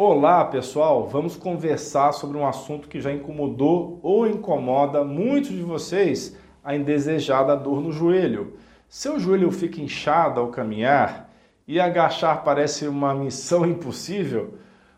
Olá 0.00 0.44
pessoal, 0.44 1.08
vamos 1.08 1.34
conversar 1.34 2.12
sobre 2.12 2.38
um 2.38 2.46
assunto 2.46 2.86
que 2.86 3.00
já 3.00 3.12
incomodou 3.12 3.98
ou 4.00 4.28
incomoda 4.28 5.02
muitos 5.02 5.50
de 5.50 5.60
vocês, 5.60 6.36
a 6.62 6.76
indesejada 6.76 7.56
dor 7.56 7.80
no 7.80 7.90
joelho. 7.90 8.52
Seu 8.88 9.18
joelho 9.18 9.50
fica 9.50 9.80
inchado 9.80 10.38
ao 10.38 10.52
caminhar 10.52 11.28
e 11.66 11.80
agachar 11.80 12.44
parece 12.44 12.86
uma 12.86 13.12
missão 13.12 13.66
impossível? 13.66 14.54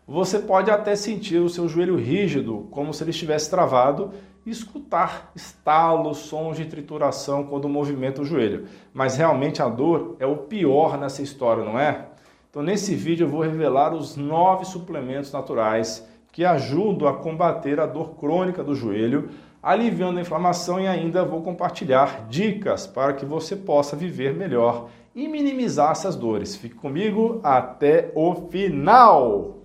Você 0.07 0.37
pode 0.37 0.69
até 0.69 0.95
sentir 0.95 1.39
o 1.39 1.49
seu 1.49 1.67
joelho 1.67 1.95
rígido, 1.95 2.67
como 2.69 2.93
se 2.93 3.03
ele 3.03 3.09
estivesse 3.09 3.49
travado, 3.49 4.11
e 4.45 4.51
escutar 4.51 5.31
estalos, 5.33 6.19
sons 6.19 6.57
de 6.57 6.65
trituração 6.65 7.45
quando 7.45 7.67
movimenta 7.67 8.21
o 8.21 8.25
joelho. 8.25 8.67
Mas 8.93 9.17
realmente 9.17 9.63
a 9.63 9.67
dor 9.67 10.15
é 10.19 10.27
o 10.27 10.37
pior 10.37 10.95
nessa 10.95 11.23
história, 11.23 11.65
não 11.65 11.79
é? 11.79 12.10
Então, 12.51 12.61
nesse 12.61 12.93
vídeo, 12.93 13.23
eu 13.23 13.29
vou 13.29 13.39
revelar 13.39 13.93
os 13.93 14.17
nove 14.17 14.65
suplementos 14.65 15.31
naturais 15.31 16.05
que 16.33 16.43
ajudam 16.43 17.07
a 17.07 17.13
combater 17.13 17.79
a 17.79 17.85
dor 17.85 18.17
crônica 18.17 18.61
do 18.61 18.75
joelho, 18.75 19.29
aliviando 19.63 20.19
a 20.19 20.21
inflamação 20.21 20.77
e 20.77 20.85
ainda 20.85 21.23
vou 21.23 21.41
compartilhar 21.41 22.27
dicas 22.27 22.85
para 22.85 23.13
que 23.13 23.25
você 23.25 23.55
possa 23.55 23.95
viver 23.95 24.35
melhor 24.35 24.89
e 25.15 25.29
minimizar 25.29 25.91
essas 25.91 26.17
dores. 26.17 26.53
Fique 26.53 26.75
comigo 26.75 27.39
até 27.41 28.11
o 28.15 28.35
final! 28.49 29.60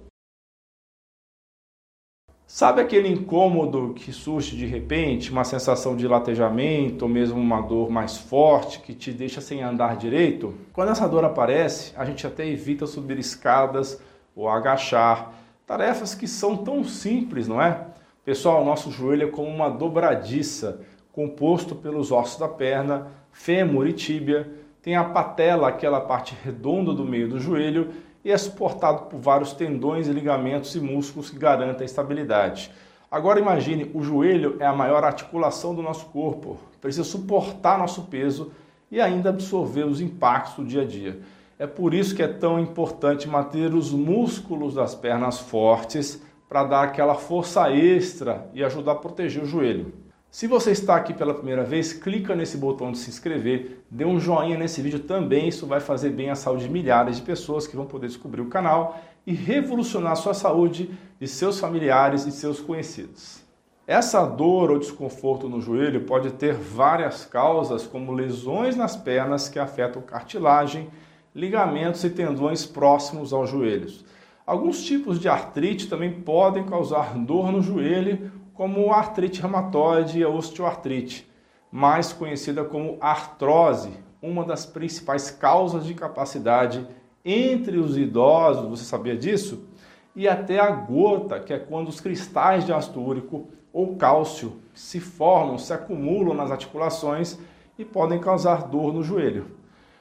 Sabe 2.56 2.80
aquele 2.80 3.06
incômodo 3.06 3.92
que 3.92 4.10
surge 4.10 4.56
de 4.56 4.64
repente, 4.64 5.30
uma 5.30 5.44
sensação 5.44 5.94
de 5.94 6.08
latejamento 6.08 7.04
ou 7.04 7.08
mesmo 7.10 7.38
uma 7.38 7.60
dor 7.60 7.90
mais 7.90 8.16
forte 8.16 8.80
que 8.80 8.94
te 8.94 9.12
deixa 9.12 9.42
sem 9.42 9.62
andar 9.62 9.98
direito? 9.98 10.54
Quando 10.72 10.90
essa 10.90 11.06
dor 11.06 11.22
aparece, 11.22 11.92
a 11.94 12.02
gente 12.06 12.26
até 12.26 12.48
evita 12.48 12.86
subir 12.86 13.18
escadas 13.18 14.00
ou 14.34 14.48
agachar, 14.48 15.34
tarefas 15.66 16.14
que 16.14 16.26
são 16.26 16.56
tão 16.56 16.82
simples, 16.82 17.46
não 17.46 17.60
é? 17.60 17.88
Pessoal, 18.24 18.64
nosso 18.64 18.90
joelho 18.90 19.28
é 19.28 19.30
como 19.30 19.50
uma 19.50 19.68
dobradiça, 19.68 20.80
composto 21.12 21.74
pelos 21.74 22.10
ossos 22.10 22.38
da 22.38 22.48
perna, 22.48 23.08
fêmur 23.32 23.86
e 23.86 23.92
tíbia, 23.92 24.50
tem 24.80 24.96
a 24.96 25.04
patela, 25.04 25.68
aquela 25.68 26.00
parte 26.00 26.34
redonda 26.42 26.94
do 26.94 27.04
meio 27.04 27.28
do 27.28 27.38
joelho, 27.38 27.90
e 28.26 28.32
é 28.32 28.36
suportado 28.36 29.02
por 29.02 29.20
vários 29.20 29.52
tendões, 29.52 30.08
ligamentos 30.08 30.74
e 30.74 30.80
músculos 30.80 31.30
que 31.30 31.38
garantem 31.38 31.82
a 31.82 31.84
estabilidade. 31.84 32.72
Agora 33.08 33.38
imagine, 33.38 33.88
o 33.94 34.02
joelho 34.02 34.56
é 34.58 34.66
a 34.66 34.72
maior 34.72 35.04
articulação 35.04 35.72
do 35.72 35.80
nosso 35.80 36.06
corpo, 36.06 36.58
precisa 36.80 37.04
suportar 37.04 37.78
nosso 37.78 38.02
peso 38.06 38.50
e 38.90 39.00
ainda 39.00 39.28
absorver 39.30 39.84
os 39.84 40.00
impactos 40.00 40.56
do 40.56 40.64
dia 40.64 40.82
a 40.82 40.84
dia. 40.84 41.20
É 41.56 41.68
por 41.68 41.94
isso 41.94 42.16
que 42.16 42.22
é 42.22 42.26
tão 42.26 42.58
importante 42.58 43.28
manter 43.28 43.72
os 43.72 43.92
músculos 43.92 44.74
das 44.74 44.92
pernas 44.92 45.38
fortes 45.38 46.20
para 46.48 46.64
dar 46.64 46.82
aquela 46.82 47.14
força 47.14 47.70
extra 47.70 48.50
e 48.52 48.64
ajudar 48.64 48.92
a 48.92 48.96
proteger 48.96 49.44
o 49.44 49.46
joelho. 49.46 49.94
Se 50.36 50.46
você 50.46 50.70
está 50.70 50.96
aqui 50.96 51.14
pela 51.14 51.32
primeira 51.32 51.64
vez, 51.64 51.94
clica 51.94 52.36
nesse 52.36 52.58
botão 52.58 52.92
de 52.92 52.98
se 52.98 53.08
inscrever, 53.08 53.82
dê 53.90 54.04
um 54.04 54.20
joinha 54.20 54.58
nesse 54.58 54.82
vídeo 54.82 54.98
também, 54.98 55.48
isso 55.48 55.66
vai 55.66 55.80
fazer 55.80 56.10
bem 56.10 56.28
à 56.28 56.34
saúde 56.34 56.64
de 56.64 56.70
milhares 56.70 57.16
de 57.16 57.22
pessoas 57.22 57.66
que 57.66 57.74
vão 57.74 57.86
poder 57.86 58.08
descobrir 58.08 58.42
o 58.42 58.50
canal 58.50 59.00
e 59.26 59.32
revolucionar 59.32 60.14
sua 60.14 60.34
saúde 60.34 60.90
de 61.18 61.26
seus 61.26 61.58
familiares 61.58 62.26
e 62.26 62.30
seus 62.30 62.60
conhecidos. 62.60 63.42
Essa 63.86 64.26
dor 64.26 64.70
ou 64.70 64.78
desconforto 64.78 65.48
no 65.48 65.58
joelho 65.58 66.02
pode 66.02 66.30
ter 66.32 66.52
várias 66.52 67.24
causas, 67.24 67.86
como 67.86 68.12
lesões 68.12 68.76
nas 68.76 68.94
pernas 68.94 69.48
que 69.48 69.58
afetam 69.58 70.02
cartilagem, 70.02 70.90
ligamentos 71.34 72.04
e 72.04 72.10
tendões 72.10 72.66
próximos 72.66 73.32
aos 73.32 73.48
joelhos. 73.48 74.04
Alguns 74.46 74.84
tipos 74.84 75.18
de 75.18 75.30
artrite 75.30 75.88
também 75.88 76.12
podem 76.12 76.64
causar 76.64 77.14
dor 77.14 77.50
no 77.50 77.62
joelho 77.62 78.30
como 78.56 78.90
artrite 78.90 79.40
reumatoide 79.40 80.18
e 80.18 80.24
osteoartrite, 80.24 81.30
mais 81.70 82.12
conhecida 82.12 82.64
como 82.64 82.96
artrose, 83.00 83.90
uma 84.22 84.44
das 84.44 84.64
principais 84.64 85.30
causas 85.30 85.84
de 85.84 85.92
incapacidade 85.92 86.86
entre 87.24 87.76
os 87.76 87.98
idosos, 87.98 88.68
você 88.68 88.84
sabia 88.84 89.16
disso? 89.16 89.68
E 90.14 90.26
até 90.26 90.58
a 90.58 90.70
gota, 90.70 91.38
que 91.38 91.52
é 91.52 91.58
quando 91.58 91.88
os 91.88 92.00
cristais 92.00 92.64
de 92.64 92.72
ácido 92.72 93.02
úrico 93.02 93.48
ou 93.72 93.96
cálcio 93.96 94.60
se 94.72 95.00
formam, 95.00 95.58
se 95.58 95.72
acumulam 95.72 96.34
nas 96.34 96.50
articulações 96.50 97.38
e 97.78 97.84
podem 97.84 98.18
causar 98.18 98.68
dor 98.68 98.92
no 98.92 99.02
joelho. 99.02 99.50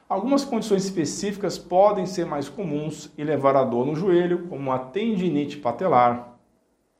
Algumas 0.08 0.46
condições 0.46 0.86
específicas 0.86 1.58
podem 1.58 2.06
ser 2.06 2.26
mais 2.26 2.48
comuns 2.48 3.12
e 3.18 3.24
levar 3.24 3.56
a 3.58 3.64
dor 3.64 3.86
no 3.86 3.96
joelho, 3.96 4.48
como 4.48 4.72
a 4.72 4.80
tendinite 4.80 5.58
patelar, 5.58 6.38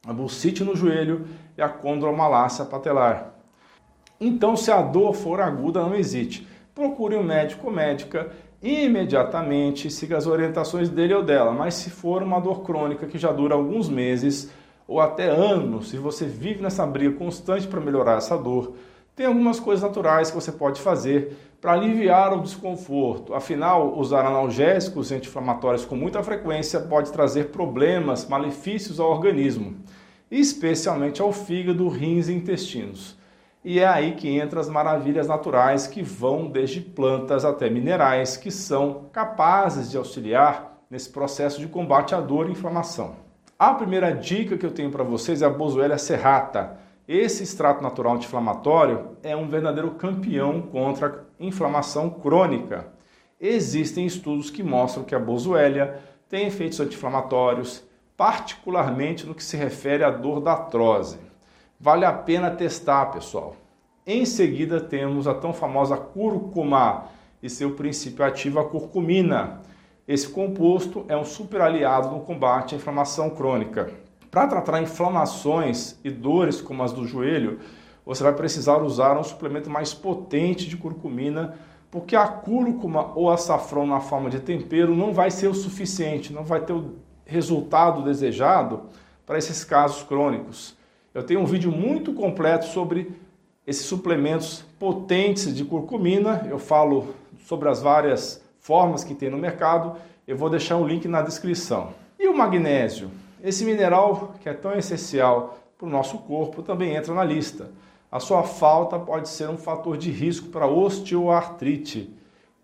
a 0.06 0.12
bursite 0.12 0.64
no 0.64 0.76
joelho 0.76 1.26
e 1.58 1.62
a 1.62 1.70
condromalácia 1.70 2.66
patelar. 2.66 3.34
Então, 4.20 4.56
se 4.56 4.72
a 4.72 4.82
dor 4.82 5.14
for 5.14 5.42
aguda, 5.42 5.82
não 5.82 5.96
hesite. 5.96 6.48
Procure 6.74 7.16
um 7.16 7.24
médico 7.24 7.68
ou 7.68 7.74
médica 7.74 8.32
imediatamente, 8.62 9.92
siga 9.92 10.18
as 10.18 10.26
orientações 10.26 10.90
dele 10.90 11.14
ou 11.14 11.24
dela. 11.24 11.52
Mas 11.52 11.76
se 11.76 11.90
for 11.90 12.24
uma 12.24 12.40
dor 12.40 12.64
crônica 12.64 13.06
que 13.06 13.18
já 13.18 13.32
dura 13.32 13.56
alguns 13.56 13.90
meses 13.90 14.52
ou 14.88 15.00
até 15.00 15.28
anos, 15.28 15.90
se 15.90 15.98
você 15.98 16.26
vive 16.26 16.62
nessa 16.62 16.86
briga 16.86 17.18
constante 17.18 17.68
para 17.68 17.80
melhorar 17.80 18.18
essa 18.18 18.38
dor, 18.38 18.76
tem 19.16 19.26
algumas 19.26 19.60
coisas 19.60 19.82
naturais 19.82 20.30
que 20.30 20.36
você 20.36 20.52
pode 20.52 20.82
fazer 20.82 21.38
para 21.62 21.74
aliviar 21.74 22.34
o 22.34 22.42
desconforto. 22.42 23.34
Afinal, 23.34 23.98
usar 23.98 24.26
analgésicos 24.26 25.12
anti-inflamatórios 25.12 25.86
com 25.86 25.96
muita 25.96 26.22
frequência 26.22 26.80
pode 26.82 27.12
trazer 27.12 27.46
problemas, 27.46 28.28
malefícios 28.28 29.00
ao 29.00 29.10
organismo, 29.10 29.78
especialmente 30.30 31.22
ao 31.22 31.32
fígado, 31.32 31.88
rins 31.88 32.28
e 32.28 32.34
intestinos. 32.34 33.18
E 33.64 33.80
é 33.80 33.88
aí 33.88 34.14
que 34.14 34.30
entram 34.30 34.62
as 34.62 34.70
maravilhas 34.70 35.28
naturais 35.28 35.88
que 35.88 36.04
vão 36.04 36.50
desde 36.50 36.82
plantas 36.82 37.44
até 37.44 37.70
minerais 37.70 38.38
que 38.38 38.52
são 38.52 39.06
capazes 39.12 39.90
de 39.90 39.98
auxiliar 39.98 40.82
nesse 40.90 41.10
processo 41.10 41.60
de 41.60 41.68
combate 41.68 42.14
à 42.14 42.22
dor 42.22 42.48
e 42.48 42.52
inflamação. 42.52 43.16
A 43.58 43.74
primeira 43.74 44.12
dica 44.12 44.58
que 44.58 44.66
eu 44.66 44.72
tenho 44.72 44.92
para 44.92 45.04
vocês 45.04 45.42
é 45.42 45.46
a 45.46 45.50
Boswellia 45.50 45.98
serrata 45.98 46.78
esse 47.08 47.44
extrato 47.44 47.84
natural 47.84 48.16
anti-inflamatório 48.16 49.10
é 49.22 49.36
um 49.36 49.48
verdadeiro 49.48 49.92
campeão 49.92 50.60
contra 50.60 51.08
a 51.40 51.44
inflamação 51.44 52.10
crônica. 52.10 52.88
Existem 53.40 54.08
estudos 54.08 54.50
que 54.50 54.64
mostram 54.64 55.04
que 55.04 55.14
a 55.14 55.20
boswellia 55.20 56.00
tem 56.28 56.48
efeitos 56.48 56.80
anti-inflamatórios, 56.80 57.84
particularmente 58.18 59.26
no 59.26 59.36
que 59.36 59.44
se 59.44 59.58
refere 59.58 60.04
à 60.04 60.10
dor 60.10 60.40
da 60.40 60.52
artrose. 60.52 61.20
Vale 61.80 62.06
a 62.06 62.14
pena 62.14 62.50
testar, 62.50 63.08
pessoal. 63.08 63.56
Em 64.08 64.26
seguida, 64.26 64.80
temos 64.80 65.28
a 65.28 65.34
tão 65.34 65.52
famosa 65.52 65.98
cúrcuma 65.98 67.06
e 67.42 67.50
seu 67.50 67.72
princípio 67.72 68.24
ativo, 68.24 68.60
a 68.60 68.66
curcumina. 68.70 69.62
Esse 70.08 70.30
composto 70.30 71.04
é 71.08 71.18
um 71.18 71.26
super 71.26 71.62
aliado 71.62 72.10
no 72.10 72.22
combate 72.22 72.76
à 72.76 72.78
inflamação 72.78 73.30
crônica. 73.30 73.92
Para 74.32 74.48
tratar 74.48 74.82
inflamações 74.82 76.00
e 76.04 76.10
dores 76.10 76.62
como 76.62 76.84
as 76.84 76.94
do 76.94 77.06
joelho, 77.06 77.60
você 78.06 78.24
vai 78.24 78.34
precisar 78.34 78.78
usar 78.78 79.18
um 79.18 79.24
suplemento 79.24 79.70
mais 79.70 79.94
potente 79.94 80.68
de 80.68 80.78
curcumina, 80.78 81.56
porque 81.90 82.16
a 82.16 82.28
cúrcuma 82.28 83.12
ou 83.16 83.32
açafrão 83.32 83.88
na 83.88 84.00
forma 84.00 84.30
de 84.30 84.40
tempero 84.40 84.96
não 84.96 85.12
vai 85.12 85.32
ser 85.32 85.48
o 85.48 85.56
suficiente, 85.56 86.32
não 86.32 86.44
vai 86.44 86.62
ter 86.62 86.74
o 86.74 86.94
resultado 87.26 88.04
desejado 88.04 88.84
para 89.26 89.38
esses 89.38 89.64
casos 89.64 90.04
crônicos. 90.04 90.76
Eu 91.14 91.24
tenho 91.24 91.40
um 91.40 91.46
vídeo 91.46 91.72
muito 91.72 92.14
completo 92.14 92.66
sobre 92.66 93.12
esses 93.66 93.86
suplementos 93.86 94.64
potentes 94.78 95.56
de 95.56 95.66
curcumina, 95.66 96.46
eu 96.50 96.60
falo 96.60 97.16
sobre 97.46 97.68
as 97.68 97.82
várias 97.82 98.44
formas 98.60 99.04
que 99.04 99.16
tem 99.16 99.30
no 99.30 99.38
mercado, 99.38 99.98
eu 100.28 100.38
vou 100.38 100.50
deixar 100.50 100.78
um 100.78 100.86
link 100.86 101.08
na 101.08 101.22
descrição. 101.22 101.94
E 102.20 102.28
o 102.28 102.38
magnésio? 102.38 103.10
Esse 103.44 103.66
mineral, 103.66 104.34
que 104.42 104.50
é 104.50 104.54
tão 104.54 104.74
essencial 104.74 105.58
para 105.78 105.88
o 105.88 105.90
nosso 105.90 106.20
corpo, 106.20 106.64
também 106.64 106.96
entra 106.96 107.14
na 107.14 107.24
lista. 107.24 107.70
A 108.12 108.20
sua 108.20 108.44
falta 108.44 108.98
pode 108.98 109.30
ser 109.30 109.50
um 109.50 109.58
fator 109.58 109.98
de 109.98 110.10
risco 110.10 110.50
para 110.50 110.68
osteoartrite. 110.68 112.14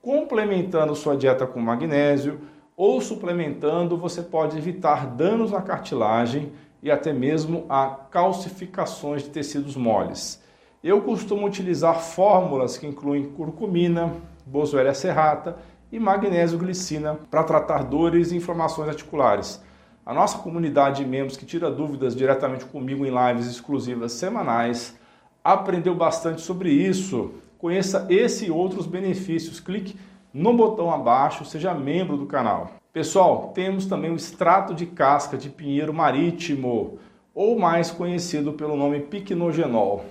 Complementando 0.02 0.96
sua 0.96 1.16
dieta 1.16 1.46
com 1.46 1.60
magnésio 1.60 2.40
ou 2.84 3.00
suplementando, 3.00 3.96
você 3.96 4.24
pode 4.24 4.58
evitar 4.58 5.06
danos 5.06 5.54
à 5.54 5.62
cartilagem 5.62 6.52
e 6.82 6.90
até 6.90 7.14
mesmo 7.14 7.64
a 7.70 7.86
calcificações 8.10 9.22
de 9.22 9.30
tecidos 9.30 9.76
moles. 9.76 10.42
Eu 10.84 11.00
costumo 11.04 11.46
utilizar 11.46 12.02
fórmulas 12.02 12.80
que 12.80 12.88
incluem 12.88 13.30
curcumina, 13.34 14.16
boswellia 14.48 14.96
serrata 14.96 15.58
e 15.92 16.00
magnésio 16.00 16.58
glicina 16.58 17.20
para 17.30 17.44
tratar 17.44 17.84
dores 17.84 18.32
e 18.32 18.38
inflamações 18.38 18.90
articulares. 18.90 19.62
A 20.04 20.12
nossa 20.12 20.40
comunidade 20.40 21.04
de 21.04 21.08
membros 21.08 21.38
que 21.38 21.46
tira 21.46 21.70
dúvidas 21.70 22.16
diretamente 22.16 22.66
comigo 22.66 23.06
em 23.06 23.12
lives 23.12 23.46
exclusivas 23.46 24.14
semanais 24.14 24.98
aprendeu 25.44 25.94
bastante 25.94 26.42
sobre 26.42 26.72
isso. 26.72 27.30
Conheça 27.60 28.08
esse 28.10 28.48
e 28.48 28.52
outros 28.52 28.88
benefícios. 28.88 29.60
Clique 29.60 29.96
no 30.34 30.54
botão 30.54 30.92
abaixo, 30.92 31.44
seja 31.44 31.74
membro 31.74 32.16
do 32.18 32.26
canal. 32.26 32.72
Pessoal, 32.94 33.52
temos 33.54 33.86
também 33.86 34.12
o 34.12 34.16
extrato 34.16 34.74
de 34.74 34.86
casca 34.86 35.38
de 35.38 35.50
pinheiro 35.50 35.94
marítimo, 35.94 37.00
ou 37.34 37.58
mais 37.58 37.92
conhecido 37.92 38.54
pelo 38.54 38.76
nome 38.76 39.00
piquenogenol. 39.00 40.06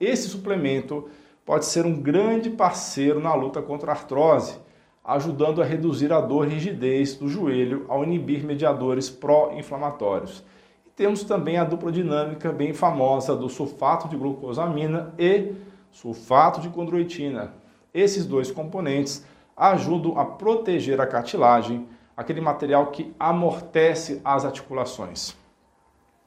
Esse 0.00 0.28
suplemento 0.28 1.08
pode 1.44 1.66
ser 1.66 1.84
um 1.84 2.00
grande 2.00 2.50
parceiro 2.50 3.20
na 3.20 3.34
luta 3.34 3.60
contra 3.60 3.92
a 3.92 3.94
artrose, 3.94 4.56
ajudando 5.04 5.60
a 5.60 5.64
reduzir 5.64 6.12
a 6.12 6.20
dor 6.20 6.46
e 6.46 6.54
rigidez 6.54 7.14
do 7.14 7.28
joelho 7.28 7.84
ao 7.88 8.04
inibir 8.04 8.44
mediadores 8.44 9.10
pró-inflamatórios. 9.10 10.44
E 10.86 10.90
temos 10.90 11.24
também 11.24 11.56
a 11.56 11.64
dupla 11.64 11.90
dinâmica 11.90 12.52
bem 12.52 12.72
famosa 12.72 13.34
do 13.34 13.48
sulfato 13.48 14.08
de 14.08 14.16
glucosamina 14.16 15.12
e 15.18 15.52
sulfato 15.90 16.60
de 16.60 16.68
condroitina. 16.68 17.52
Esses 17.92 18.24
dois 18.24 18.50
componentes 18.50 19.24
ajudam 19.56 20.18
a 20.18 20.24
proteger 20.24 21.00
a 21.00 21.06
cartilagem, 21.06 21.86
aquele 22.16 22.40
material 22.40 22.86
que 22.86 23.14
amortece 23.18 24.20
as 24.24 24.44
articulações. 24.44 25.36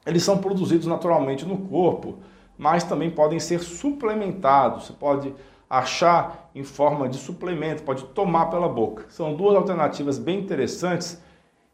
Eles 0.06 0.22
são 0.22 0.38
produzidos 0.38 0.86
naturalmente 0.86 1.44
no 1.44 1.58
corpo, 1.58 2.18
mas 2.56 2.84
também 2.84 3.10
podem 3.10 3.40
ser 3.40 3.60
suplementados. 3.60 4.86
Você 4.86 4.92
pode 4.92 5.34
achar 5.68 6.50
em 6.54 6.62
forma 6.62 7.08
de 7.08 7.18
suplemento, 7.18 7.82
pode 7.82 8.04
tomar 8.06 8.46
pela 8.46 8.68
boca. 8.68 9.06
São 9.08 9.34
duas 9.34 9.56
alternativas 9.56 10.18
bem 10.18 10.38
interessantes 10.38 11.20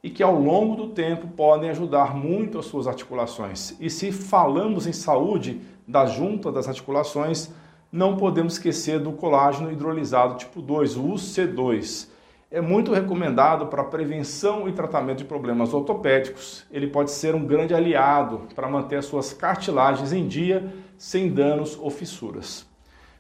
e 0.03 0.11
que 0.11 0.23
ao 0.23 0.35
longo 0.35 0.75
do 0.75 0.89
tempo 0.89 1.29
podem 1.29 1.71
ajudar 1.71 2.17
muito 2.17 2.59
as 2.59 2.67
suas 2.67 2.89
articulações. 2.89 3.77
E 3.79 3.89
se 3.89 4.11
falamos 4.11 4.87
em 4.87 4.93
saúde 4.93 5.61
da 5.87 6.07
junta 6.07 6.51
das 6.51 6.67
articulações, 6.67 7.51
não 7.93 8.17
podemos 8.17 8.55
esquecer 8.55 8.99
do 8.99 9.13
colágeno 9.13 9.71
hidrolisado 9.71 10.39
tipo 10.39 10.63
2, 10.63 10.97
o 10.97 11.03
UC2 11.09 12.09
é 12.51 12.59
muito 12.59 12.93
recomendado 12.93 13.67
para 13.67 13.85
prevenção 13.85 14.67
e 14.67 14.73
tratamento 14.73 15.19
de 15.19 15.25
problemas 15.25 15.75
ortopédicos. 15.75 16.65
Ele 16.71 16.87
pode 16.87 17.11
ser 17.11 17.35
um 17.35 17.45
grande 17.45 17.75
aliado 17.75 18.43
para 18.55 18.69
manter 18.69 18.97
as 18.97 19.05
suas 19.05 19.35
cartilagens 19.35 20.13
em 20.13 20.27
dia, 20.27 20.73
sem 20.97 21.33
danos 21.33 21.79
ou 21.79 21.91
fissuras. 21.91 22.67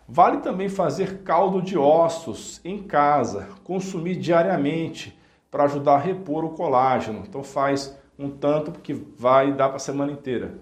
Vale 0.09 0.39
também 0.39 0.69
fazer 0.69 1.23
caldo 1.23 1.63
de 1.63 1.77
ossos 1.77 2.61
em 2.65 2.83
casa, 2.83 3.49
consumir 3.65 4.17
diariamente 4.17 5.19
para 5.51 5.65
ajudar 5.65 5.95
a 5.95 5.99
repor 5.99 6.45
o 6.45 6.51
colágeno. 6.51 7.25
Então 7.27 7.43
faz 7.43 7.99
um 8.19 8.31
tanto 8.31 8.71
porque 8.71 8.95
vai 9.19 9.53
dar 9.53 9.69
para 9.69 9.77
a 9.77 9.81
semana 9.81 10.13
inteira. 10.13 10.59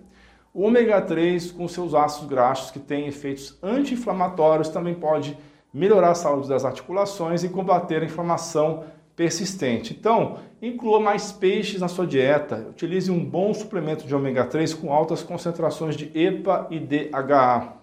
O 0.52 0.62
ômega 0.62 1.00
3 1.00 1.52
com 1.52 1.68
seus 1.68 1.94
ácidos 1.94 2.28
graxos 2.28 2.70
que 2.72 2.80
têm 2.80 3.06
efeitos 3.06 3.56
anti-inflamatórios 3.62 4.68
também 4.68 4.94
pode 4.94 5.38
melhorar 5.72 6.10
a 6.10 6.14
saúde 6.14 6.48
das 6.48 6.64
articulações 6.64 7.44
e 7.44 7.48
combater 7.48 8.02
a 8.02 8.04
inflamação 8.04 8.84
persistente. 9.14 9.96
Então, 9.98 10.38
inclua 10.60 10.98
mais 10.98 11.30
peixes 11.30 11.80
na 11.80 11.86
sua 11.86 12.06
dieta. 12.06 12.66
Utilize 12.70 13.10
um 13.12 13.24
bom 13.24 13.54
suplemento 13.54 14.06
de 14.06 14.14
ômega 14.14 14.44
3 14.44 14.74
com 14.74 14.92
altas 14.92 15.22
concentrações 15.22 15.94
de 15.94 16.10
EPA 16.18 16.66
e 16.68 16.80
DHA. 16.80 17.74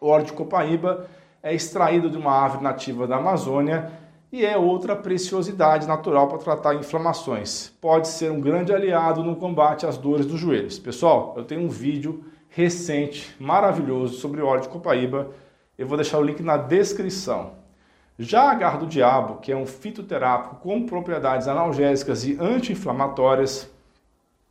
O 0.00 0.06
óleo 0.06 0.26
de 0.26 0.32
copaíba 0.32 1.08
é 1.42 1.52
extraído 1.52 2.08
de 2.08 2.16
uma 2.16 2.32
árvore 2.32 2.62
nativa 2.62 3.08
da 3.08 3.16
Amazônia 3.16 3.90
e 4.32 4.44
é 4.44 4.56
outra 4.56 4.94
preciosidade 4.94 5.86
natural 5.86 6.28
para 6.28 6.38
tratar 6.38 6.74
inflamações. 6.74 7.72
Pode 7.80 8.08
ser 8.08 8.30
um 8.30 8.40
grande 8.40 8.72
aliado 8.72 9.22
no 9.22 9.36
combate 9.36 9.86
às 9.86 9.96
dores 9.96 10.26
dos 10.26 10.38
joelhos. 10.38 10.78
Pessoal, 10.78 11.34
eu 11.36 11.44
tenho 11.44 11.62
um 11.62 11.68
vídeo 11.68 12.24
recente, 12.48 13.34
maravilhoso, 13.38 14.18
sobre 14.18 14.40
óleo 14.40 14.62
de 14.62 14.68
copaíba 14.68 15.28
eu 15.78 15.86
vou 15.86 15.96
deixar 15.96 16.18
o 16.18 16.24
link 16.24 16.42
na 16.42 16.56
descrição. 16.56 17.52
Já 18.18 18.50
a 18.50 18.54
garra 18.54 18.78
do 18.78 18.86
diabo, 18.86 19.36
que 19.36 19.52
é 19.52 19.56
um 19.56 19.64
fitoterápico 19.64 20.56
com 20.56 20.84
propriedades 20.84 21.46
analgésicas 21.46 22.24
e 22.24 22.36
anti-inflamatórias, 22.40 23.70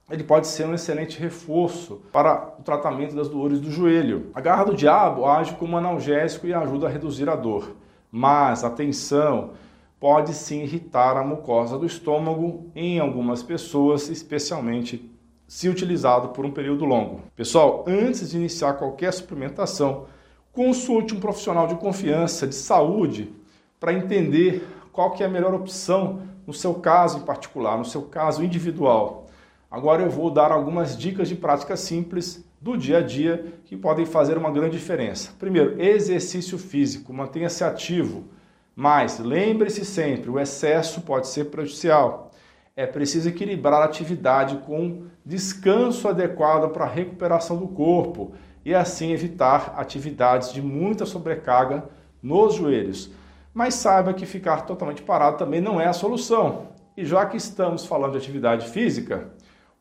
ele 0.09 0.23
pode 0.23 0.47
ser 0.47 0.65
um 0.65 0.73
excelente 0.73 1.19
reforço 1.19 2.01
para 2.13 2.55
o 2.57 2.63
tratamento 2.63 3.13
das 3.13 3.27
dores 3.27 3.59
do 3.59 3.69
joelho. 3.69 4.31
A 4.33 4.39
garra 4.39 4.63
do 4.63 4.73
diabo 4.73 5.25
age 5.25 5.53
como 5.55 5.75
analgésico 5.75 6.47
e 6.47 6.53
ajuda 6.53 6.87
a 6.87 6.89
reduzir 6.89 7.27
a 7.27 7.35
dor. 7.35 7.75
Mas, 8.09 8.63
atenção, 8.63 9.51
pode 9.99 10.33
sim 10.33 10.61
irritar 10.61 11.17
a 11.17 11.23
mucosa 11.23 11.77
do 11.77 11.85
estômago 11.85 12.71
em 12.75 12.99
algumas 12.99 13.41
pessoas, 13.41 14.09
especialmente 14.09 15.11
se 15.47 15.69
utilizado 15.69 16.29
por 16.29 16.45
um 16.45 16.51
período 16.51 16.85
longo. 16.85 17.21
Pessoal, 17.35 17.85
antes 17.87 18.31
de 18.31 18.37
iniciar 18.37 18.73
qualquer 18.73 19.11
suplementação, 19.13 20.05
Consulte 20.57 21.13
um 21.13 21.19
profissional 21.19 21.67
de 21.67 21.75
confiança 21.75 22.47
de 22.47 22.55
saúde 22.55 23.31
para 23.79 23.93
entender 23.93 24.67
qual 24.91 25.11
que 25.11 25.21
é 25.21 25.27
a 25.27 25.29
melhor 25.29 25.53
opção 25.53 26.23
no 26.47 26.51
seu 26.51 26.73
caso 26.73 27.19
em 27.19 27.21
particular, 27.21 27.77
no 27.77 27.85
seu 27.85 28.01
caso 28.01 28.43
individual. 28.43 29.27
Agora 29.69 30.01
eu 30.01 30.09
vou 30.09 30.31
dar 30.31 30.51
algumas 30.51 30.97
dicas 30.97 31.29
de 31.29 31.35
prática 31.35 31.77
simples 31.77 32.43
do 32.59 32.75
dia 32.75 32.97
a 32.97 33.01
dia 33.01 33.53
que 33.65 33.77
podem 33.77 34.07
fazer 34.07 34.35
uma 34.35 34.49
grande 34.49 34.79
diferença. 34.79 35.31
Primeiro, 35.37 35.79
exercício 35.79 36.57
físico, 36.57 37.13
mantenha-se 37.13 37.63
ativo, 37.63 38.23
mas 38.79 39.17
lembre-se 39.17 39.83
sempre, 39.83 40.29
o 40.29 40.39
excesso 40.39 41.01
pode 41.01 41.29
ser 41.29 41.45
prejudicial. 41.45 42.29
É 42.75 42.85
preciso 42.85 43.27
equilibrar 43.27 43.81
a 43.81 43.85
atividade 43.85 44.57
com 44.67 45.07
descanso 45.25 46.07
adequado 46.07 46.69
para 46.69 46.85
a 46.85 46.87
recuperação 46.87 47.57
do 47.57 47.67
corpo 47.67 48.33
e 48.63 48.75
assim 48.75 49.11
evitar 49.11 49.73
atividades 49.77 50.53
de 50.53 50.61
muita 50.61 51.07
sobrecarga 51.07 51.85
nos 52.21 52.53
joelhos. 52.53 53.09
Mas 53.51 53.73
saiba 53.73 54.13
que 54.13 54.27
ficar 54.27 54.67
totalmente 54.67 55.01
parado 55.01 55.39
também 55.39 55.59
não 55.59 55.81
é 55.81 55.87
a 55.87 55.93
solução. 55.93 56.67
E 56.95 57.03
já 57.03 57.25
que 57.25 57.35
estamos 57.35 57.83
falando 57.83 58.11
de 58.11 58.19
atividade 58.19 58.67
física, 58.67 59.31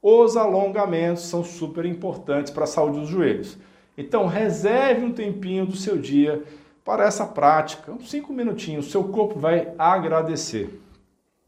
os 0.01 0.39
alongamentos 0.39 1.25
são 1.25 1.45
super 1.45 1.85
importantes 1.85 2.51
para 2.51 2.65
a 2.65 2.67
saúde 2.67 3.01
dos 3.01 3.11
joelhos. 3.11 3.59
Então 3.99 4.27
reserve 4.27 5.05
um 5.05 5.13
tempinho 5.13 5.67
do 5.67 5.77
seu 5.77 5.99
dia 5.99 6.43
para 6.87 7.05
essa 7.05 7.27
prática, 7.27 7.91
uns 7.91 8.09
5 8.09 8.33
minutinhos, 8.33 8.93
seu 8.93 9.03
corpo 9.03 9.41
vai 9.41 9.75
agradecer. 9.77 10.81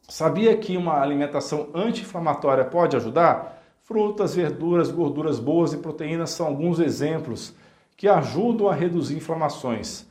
Sabia 0.08 0.56
que 0.56 0.76
uma 0.76 1.00
alimentação 1.00 1.68
anti-inflamatória 1.72 2.64
pode 2.64 2.96
ajudar? 2.96 3.62
Frutas, 3.84 4.34
verduras, 4.34 4.90
gorduras 4.90 5.38
boas 5.38 5.72
e 5.72 5.76
proteínas 5.76 6.30
são 6.30 6.48
alguns 6.48 6.80
exemplos 6.80 7.54
que 7.96 8.08
ajudam 8.08 8.68
a 8.68 8.74
reduzir 8.74 9.16
inflamações. 9.16 10.08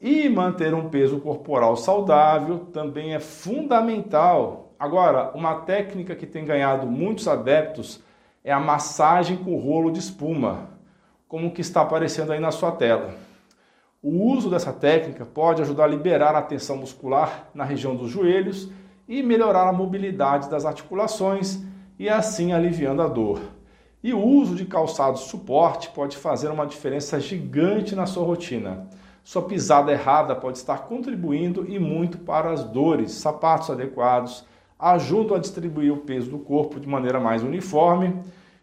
E 0.00 0.28
manter 0.28 0.72
um 0.72 0.88
peso 0.88 1.18
corporal 1.18 1.76
saudável 1.76 2.60
também 2.72 3.16
é 3.16 3.18
fundamental. 3.18 4.72
Agora, 4.78 5.32
uma 5.34 5.56
técnica 5.56 6.14
que 6.14 6.24
tem 6.24 6.44
ganhado 6.44 6.86
muitos 6.86 7.26
adeptos 7.26 8.00
é 8.44 8.52
a 8.52 8.60
massagem 8.60 9.38
com 9.38 9.58
rolo 9.58 9.90
de 9.90 9.98
espuma, 9.98 10.68
como 11.26 11.50
que 11.50 11.62
está 11.62 11.82
aparecendo 11.82 12.30
aí 12.30 12.38
na 12.38 12.52
sua 12.52 12.70
tela. 12.70 13.26
O 14.00 14.32
uso 14.32 14.48
dessa 14.48 14.72
técnica 14.72 15.26
pode 15.26 15.60
ajudar 15.60 15.82
a 15.82 15.88
liberar 15.88 16.32
a 16.36 16.42
tensão 16.42 16.76
muscular 16.76 17.48
na 17.52 17.64
região 17.64 17.96
dos 17.96 18.08
joelhos 18.08 18.70
e 19.08 19.24
melhorar 19.24 19.68
a 19.68 19.72
mobilidade 19.72 20.48
das 20.48 20.64
articulações 20.64 21.60
e 21.98 22.08
assim 22.08 22.52
aliviando 22.52 23.02
a 23.02 23.08
dor. 23.08 23.40
E 24.00 24.14
o 24.14 24.24
uso 24.24 24.54
de 24.54 24.64
calçados 24.66 25.22
suporte 25.22 25.90
pode 25.90 26.16
fazer 26.16 26.48
uma 26.48 26.64
diferença 26.64 27.18
gigante 27.18 27.96
na 27.96 28.06
sua 28.06 28.24
rotina. 28.24 28.86
Sua 29.24 29.42
pisada 29.42 29.90
errada 29.90 30.36
pode 30.36 30.58
estar 30.58 30.86
contribuindo 30.86 31.66
e 31.68 31.76
muito 31.80 32.18
para 32.18 32.52
as 32.52 32.62
dores. 32.62 33.10
Sapatos 33.10 33.68
adequados 33.68 34.44
ajudam 34.78 35.36
a 35.36 35.40
distribuir 35.40 35.92
o 35.92 35.96
peso 35.96 36.30
do 36.30 36.38
corpo 36.38 36.78
de 36.78 36.86
maneira 36.86 37.18
mais 37.18 37.42
uniforme, 37.42 38.14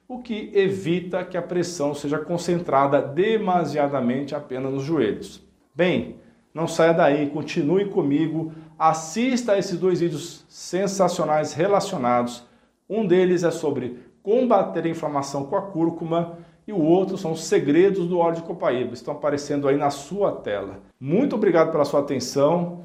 o 0.07 0.19
que 0.19 0.51
evita 0.53 1.23
que 1.23 1.37
a 1.37 1.41
pressão 1.41 1.93
seja 1.93 2.19
concentrada 2.19 3.01
demasiadamente 3.01 4.35
apenas 4.35 4.71
nos 4.71 4.83
joelhos. 4.83 5.43
Bem, 5.73 6.17
não 6.53 6.67
saia 6.67 6.93
daí, 6.93 7.29
continue 7.29 7.85
comigo, 7.89 8.51
assista 8.77 9.53
a 9.53 9.57
esses 9.57 9.79
dois 9.79 9.99
vídeos 9.99 10.45
sensacionais 10.47 11.53
relacionados 11.53 12.45
um 12.87 13.05
deles 13.05 13.43
é 13.43 13.49
sobre 13.49 13.99
combater 14.21 14.85
a 14.85 14.89
inflamação 14.89 15.45
com 15.45 15.55
a 15.55 15.61
cúrcuma 15.61 16.37
e 16.67 16.73
o 16.73 16.81
outro 16.81 17.17
são 17.17 17.31
os 17.31 17.43
segredos 17.43 18.07
do 18.07 18.19
óleo 18.19 18.37
de 18.37 18.43
copaíba. 18.43 18.93
Estão 18.93 19.13
aparecendo 19.13 19.67
aí 19.67 19.75
na 19.75 19.89
sua 19.89 20.31
tela. 20.31 20.79
Muito 20.99 21.35
obrigado 21.35 21.71
pela 21.71 21.85
sua 21.85 21.99
atenção. 21.99 22.83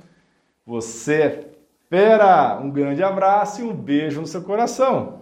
Você 0.67 1.23
é 1.23 1.51
fera! 1.91 2.59
Um 2.59 2.71
grande 2.71 3.03
abraço 3.03 3.61
e 3.61 3.65
um 3.65 3.75
beijo 3.75 4.21
no 4.21 4.27
seu 4.27 4.43
coração. 4.43 5.20